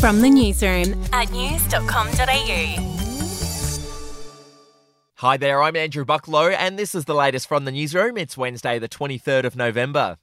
From 0.00 0.20
the 0.20 0.30
newsroom 0.30 1.02
at 1.12 1.32
news.com.au. 1.32 2.94
Hi 5.16 5.36
there, 5.36 5.60
I'm 5.60 5.74
Andrew 5.74 6.04
Bucklow, 6.04 6.54
and 6.56 6.78
this 6.78 6.94
is 6.94 7.06
the 7.06 7.14
latest 7.14 7.48
from 7.48 7.64
the 7.64 7.72
newsroom. 7.72 8.16
It's 8.16 8.38
Wednesday, 8.38 8.78
the 8.78 8.88
23rd 8.88 9.42
of 9.42 9.56
November. 9.56 10.16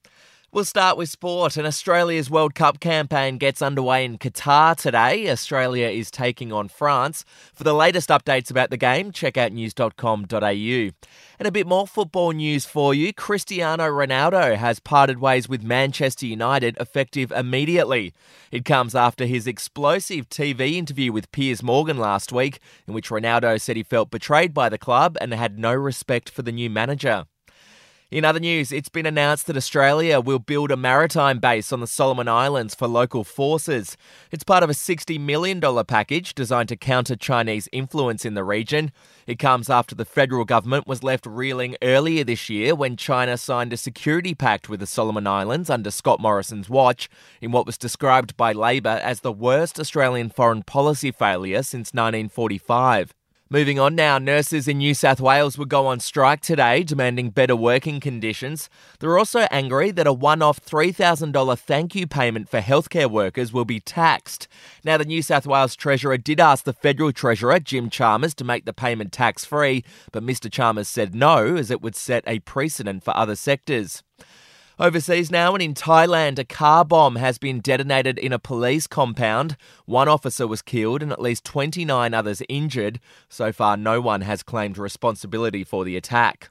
We'll 0.56 0.64
start 0.64 0.96
with 0.96 1.10
sport, 1.10 1.58
and 1.58 1.68
Australia's 1.68 2.30
World 2.30 2.56
Cup 2.56 2.80
campaign 2.80 3.38
gets 3.38 3.62
underway 3.62 4.06
in 4.06 4.18
Qatar 4.18 4.78
today. 4.78 5.30
Australia 5.30 5.90
is 5.90 6.10
taking 6.10 6.54
on 6.54 6.70
France. 6.70 7.26
For 7.54 7.66
the 7.66 7.74
latest 7.74 8.08
updates 8.08 8.50
about 8.50 8.70
the 8.70 8.78
game, 8.78 9.12
check 9.12 9.36
out 9.36 9.52
news.com.au. 9.52 10.32
And 10.40 10.94
a 11.42 11.52
bit 11.52 11.68
more 11.68 11.86
football 11.86 12.32
news 12.32 12.64
for 12.64 12.94
you. 12.94 13.12
Cristiano 13.12 13.84
Ronaldo 13.90 14.56
has 14.56 14.80
parted 14.80 15.20
ways 15.20 15.50
with 15.50 15.62
Manchester 15.62 16.26
United 16.26 16.78
effective 16.80 17.34
immediately. 17.34 18.14
It 18.50 18.64
comes 18.64 18.96
after 18.96 19.26
his 19.26 19.48
explosive 19.48 20.30
TV 20.30 20.76
interview 20.76 21.12
with 21.12 21.34
Piers 21.34 21.64
Morgan 21.64 21.98
last 21.98 22.32
week, 22.32 22.60
in 22.88 22.94
which 22.94 23.10
Ronaldo 23.10 23.60
said 23.60 23.76
he 23.76 23.84
felt 23.84 24.10
betrayed 24.10 24.54
by 24.54 24.70
the 24.70 24.78
club 24.78 25.18
and 25.20 25.34
had 25.34 25.60
no 25.60 25.74
respect 25.74 26.30
for 26.30 26.44
the 26.44 26.54
new 26.54 26.70
manager. 26.70 27.26
In 28.12 28.24
other 28.24 28.40
news, 28.40 28.72
it's 28.72 28.88
been 28.88 29.08
announced 29.08 29.48
that 29.48 29.58
Australia 29.58 30.20
will 30.20 30.38
build 30.38 30.70
a 30.70 30.78
maritime 30.78 31.40
base 31.40 31.74
on 31.74 31.80
the 31.80 31.88
Solomon 31.88 32.28
Islands 32.28 32.76
for 32.76 32.88
local 32.88 33.24
forces. 33.24 33.98
It's 34.32 34.44
part 34.44 34.62
of 34.62 34.70
a 34.70 34.74
$60 34.74 35.20
million 35.20 35.60
package 35.86 36.36
designed 36.36 36.70
to 36.70 36.76
counter 36.76 37.16
Chinese 37.16 37.68
influence 37.72 38.24
in 38.24 38.36
the 38.36 38.44
region. 38.44 38.92
It 39.26 39.40
comes 39.40 39.72
after 39.72 39.96
the 39.96 40.06
federal 40.06 40.46
government 40.46 40.86
was 40.86 41.02
left 41.02 41.26
reeling 41.26 41.78
earlier 41.82 42.24
this 42.24 42.48
year 42.48 42.76
when 42.76 42.96
China 42.96 43.38
signed 43.38 43.74
a 43.74 43.78
security 43.78 44.36
pact 44.36 44.70
with 44.70 44.82
the 44.82 44.86
Solomon 44.86 45.26
Islands 45.26 45.72
under 45.72 45.90
Scott 45.90 46.20
Morrison's 46.20 46.70
watch 46.70 47.10
in 47.42 47.52
what 47.52 47.66
was 47.66 47.78
described 47.78 48.38
by 48.38 48.52
Labor 48.52 49.00
as 49.02 49.22
the 49.22 49.34
worst 49.34 49.80
Australian 49.80 50.30
foreign 50.30 50.62
policy 50.62 51.12
failure 51.12 51.64
since 51.64 51.92
1945. 51.92 53.16
Moving 53.52 53.78
on 53.78 53.94
now, 53.94 54.18
nurses 54.18 54.68
in 54.68 54.80
New 54.80 54.96
South 54.96 55.22
Wales 55.22 55.56
will 55.56 55.68
go 55.68 55.86
on 55.86 56.00
strike 56.00 56.42
today, 56.42 56.82
demanding 56.82 57.30
better 57.30 57.56
working 57.56 58.00
conditions. 58.00 58.72
They're 58.98 59.20
also 59.20 59.42
angry 59.52 59.92
that 59.92 60.08
a 60.08 60.14
one 60.14 60.42
off 60.42 60.60
$3,000 60.66 61.60
thank 61.60 61.94
you 61.94 62.08
payment 62.08 62.50
for 62.50 62.60
healthcare 62.60 63.10
workers 63.10 63.54
will 63.54 63.64
be 63.64 63.80
taxed. 63.80 64.48
Now, 64.84 64.98
the 64.98 65.06
New 65.06 65.22
South 65.22 65.46
Wales 65.46 65.76
Treasurer 65.76 66.18
did 66.18 66.40
ask 66.40 66.64
the 66.64 66.74
Federal 66.74 67.14
Treasurer, 67.14 67.60
Jim 67.60 67.92
Chalmers, 67.92 68.34
to 68.34 68.44
make 68.44 68.66
the 68.66 68.74
payment 68.74 69.12
tax 69.12 69.46
free, 69.46 69.84
but 70.12 70.24
Mr. 70.24 70.52
Chalmers 70.52 70.88
said 70.88 71.14
no, 71.14 71.56
as 71.56 71.70
it 71.70 71.84
would 71.84 71.96
set 71.96 72.24
a 72.26 72.40
precedent 72.40 73.04
for 73.04 73.16
other 73.16 73.36
sectors. 73.36 74.02
Overseas 74.78 75.32
now, 75.32 75.54
and 75.54 75.64
in 75.64 75.74
Thailand, 75.74 76.38
a 76.38 76.44
car 76.44 76.84
bomb 76.84 77.16
has 77.16 77.38
been 77.38 77.62
detonated 77.62 78.20
in 78.20 78.34
a 78.34 78.40
police 78.40 78.88
compound. 78.88 79.56
One 79.86 80.10
officer 80.10 80.46
was 80.48 80.62
killed 80.62 81.02
and 81.02 81.14
at 81.14 81.22
least 81.22 81.46
29 81.46 82.14
others 82.14 82.42
injured. 82.50 83.00
So 83.30 83.54
far, 83.54 83.78
no 83.78 84.02
one 84.02 84.20
has 84.22 84.44
claimed 84.44 84.78
responsibility 84.78 85.64
for 85.64 85.86
the 85.86 85.96
attack. 85.96 86.50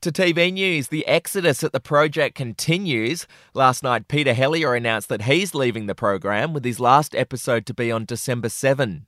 To 0.00 0.10
TV 0.10 0.52
news, 0.52 0.88
the 0.88 1.06
exodus 1.06 1.62
at 1.62 1.72
the 1.72 1.80
project 1.80 2.34
continues. 2.34 3.28
Last 3.54 3.84
night, 3.84 4.08
Peter 4.08 4.34
Hellier 4.34 4.76
announced 4.76 5.08
that 5.08 5.22
he's 5.22 5.54
leaving 5.54 5.86
the 5.86 5.94
program, 5.94 6.52
with 6.52 6.64
his 6.64 6.80
last 6.80 7.14
episode 7.14 7.64
to 7.66 7.74
be 7.74 7.92
on 7.92 8.04
December 8.04 8.48
7. 8.48 9.06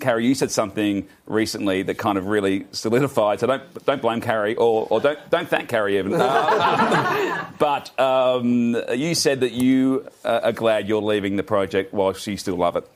Carrie, 0.00 0.26
you 0.26 0.34
said 0.34 0.50
something 0.50 1.08
recently 1.26 1.82
that 1.82 1.98
kind 1.98 2.18
of 2.18 2.26
really 2.26 2.66
solidified. 2.72 3.40
So 3.40 3.46
don't 3.46 3.84
don't 3.84 4.02
blame 4.02 4.20
Carrie 4.20 4.56
or, 4.56 4.86
or 4.90 5.00
don't 5.00 5.18
don't 5.30 5.48
thank 5.48 5.68
Carrie 5.68 5.98
even. 5.98 6.12
But 7.58 7.98
um, 7.98 8.76
you 8.94 9.16
said 9.16 9.40
that 9.40 9.50
you 9.50 10.08
uh, 10.24 10.40
are 10.44 10.52
glad 10.52 10.88
you're 10.88 11.02
leaving 11.02 11.34
the 11.34 11.42
project 11.42 11.92
while 11.92 12.14
you 12.24 12.36
still 12.36 12.56
love 12.56 12.76
it 12.76 12.88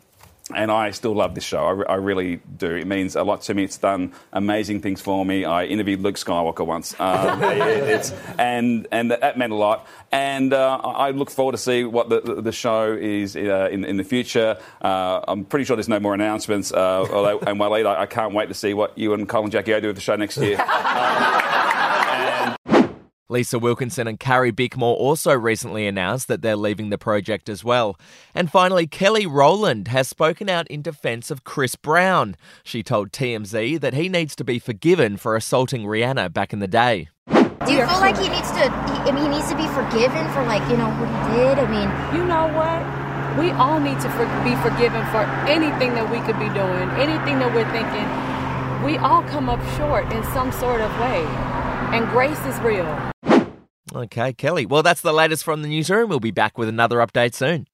and 0.54 0.70
I 0.70 0.90
still 0.90 1.14
love 1.14 1.34
this 1.34 1.44
show. 1.44 1.84
I, 1.88 1.92
I, 1.92 1.96
really 1.96 2.40
do. 2.56 2.74
It 2.74 2.86
means 2.86 3.14
a 3.16 3.22
lot 3.22 3.42
to 3.42 3.54
me. 3.54 3.64
It's 3.64 3.78
done 3.78 4.12
amazing 4.32 4.80
things 4.80 5.00
for 5.00 5.24
me. 5.24 5.44
I 5.44 5.64
interviewed 5.64 6.00
Luke 6.00 6.16
Skywalker 6.16 6.66
once, 6.66 6.98
um, 6.98 7.42
it, 7.42 8.12
and 8.38 8.86
and 8.90 9.12
that 9.12 9.38
meant 9.38 9.52
a 9.52 9.56
lot. 9.56 9.86
And 10.10 10.52
uh, 10.52 10.76
I 10.76 11.10
look 11.10 11.30
forward 11.30 11.52
to 11.52 11.58
see 11.58 11.84
what 11.84 12.08
the, 12.08 12.20
the 12.42 12.52
show 12.52 12.92
is 12.92 13.36
uh, 13.36 13.68
in, 13.70 13.84
in 13.84 13.96
the 13.96 14.04
future. 14.04 14.58
Uh, 14.80 15.20
I'm 15.26 15.44
pretty 15.44 15.64
sure 15.64 15.76
there's 15.76 15.88
no 15.88 16.00
more 16.00 16.14
announcements. 16.14 16.72
Uh, 16.72 17.06
although, 17.10 17.38
and 17.40 17.58
Waleed, 17.58 17.86
I, 17.86 18.02
I, 18.02 18.06
can't 18.06 18.34
wait 18.34 18.48
to 18.48 18.54
see 18.54 18.74
what 18.74 18.98
you 18.98 19.14
and 19.14 19.28
Kyle 19.28 19.42
and 19.42 19.52
Jackie 19.52 19.72
O 19.72 19.80
do 19.80 19.86
with 19.88 19.96
the 19.96 20.02
show 20.02 20.16
next 20.16 20.36
year. 20.38 20.56
Lisa 23.32 23.58
Wilkinson 23.58 24.06
and 24.06 24.20
Carrie 24.20 24.52
Bickmore 24.52 24.94
also 24.94 25.32
recently 25.32 25.86
announced 25.86 26.28
that 26.28 26.42
they're 26.42 26.54
leaving 26.54 26.90
the 26.90 26.98
project 26.98 27.48
as 27.48 27.64
well. 27.64 27.98
And 28.34 28.50
finally, 28.50 28.86
Kelly 28.86 29.26
Rowland 29.26 29.88
has 29.88 30.06
spoken 30.06 30.50
out 30.50 30.68
in 30.68 30.82
defense 30.82 31.30
of 31.30 31.42
Chris 31.42 31.74
Brown. 31.74 32.36
She 32.62 32.82
told 32.82 33.10
TMZ 33.10 33.80
that 33.80 33.94
he 33.94 34.10
needs 34.10 34.36
to 34.36 34.44
be 34.44 34.58
forgiven 34.58 35.16
for 35.16 35.34
assaulting 35.34 35.84
Rihanna 35.84 36.34
back 36.34 36.52
in 36.52 36.58
the 36.58 36.68
day. 36.68 37.08
Do 37.26 37.72
you 37.72 37.86
feel 37.86 38.00
like 38.00 38.18
he 38.18 38.28
needs 38.28 38.50
to? 38.52 38.68
He, 38.68 39.08
I 39.08 39.12
mean, 39.12 39.24
he 39.24 39.38
needs 39.38 39.48
to 39.48 39.56
be 39.56 39.66
forgiven 39.68 40.28
for 40.34 40.44
like 40.44 40.68
you 40.68 40.76
know 40.76 40.92
what 41.00 41.08
he 41.08 41.40
did. 41.40 41.58
I 41.58 41.66
mean, 41.72 41.88
you 42.12 42.26
know 42.28 42.52
what? 42.52 42.84
We 43.40 43.50
all 43.52 43.80
need 43.80 43.98
to 44.02 44.10
for, 44.10 44.26
be 44.44 44.52
forgiven 44.60 45.06
for 45.08 45.24
anything 45.48 45.94
that 45.94 46.04
we 46.10 46.20
could 46.26 46.38
be 46.38 46.52
doing, 46.52 46.90
anything 47.00 47.38
that 47.38 47.54
we're 47.54 47.70
thinking. 47.72 48.04
We 48.84 48.98
all 48.98 49.22
come 49.22 49.48
up 49.48 49.62
short 49.78 50.12
in 50.12 50.22
some 50.34 50.52
sort 50.52 50.82
of 50.82 50.90
way, 51.00 51.24
and 51.96 52.06
grace 52.10 52.44
is 52.44 52.60
real. 52.60 53.11
Okay, 53.94 54.32
Kelly. 54.32 54.66
Well, 54.66 54.82
that's 54.82 55.02
the 55.02 55.12
latest 55.12 55.44
from 55.44 55.62
the 55.62 55.68
newsroom. 55.68 56.08
We'll 56.08 56.20
be 56.20 56.30
back 56.30 56.56
with 56.56 56.68
another 56.68 56.98
update 56.98 57.34
soon. 57.34 57.66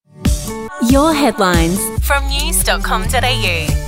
Your 0.91 1.13
headlines 1.13 1.81
from 2.05 2.27
news.com.au. 2.29 3.88